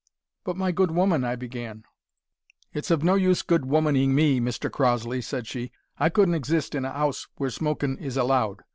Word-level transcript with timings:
"`But, 0.47 0.55
my 0.55 0.71
good 0.71 0.89
woman,' 0.89 1.23
I 1.23 1.35
began 1.35 1.83
"`It's 2.73 2.89
of 2.89 3.03
no 3.03 3.13
use 3.13 3.43
good 3.43 3.65
womaning 3.67 4.15
me, 4.15 4.39
Mr 4.39 4.71
Crossley,' 4.71 5.21
said 5.21 5.45
she, 5.45 5.71
`I 5.99 6.11
couldn't 6.11 6.33
exist 6.33 6.73
in 6.73 6.85
a 6.85 6.89
'ouse 6.89 7.27
w'ere 7.37 7.51
smokin' 7.51 7.99
is 7.99 8.17
allowed. 8.17 8.63